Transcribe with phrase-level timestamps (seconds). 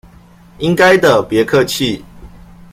[0.57, 2.03] 應該的，別客氣！